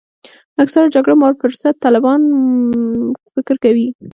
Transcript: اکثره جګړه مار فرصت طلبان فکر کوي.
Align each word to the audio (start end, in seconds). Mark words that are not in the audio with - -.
اکثره 0.63 0.93
جګړه 0.95 1.15
مار 1.21 1.33
فرصت 1.41 1.73
طلبان 1.85 2.21
فکر 3.33 3.55
کوي. 3.63 3.87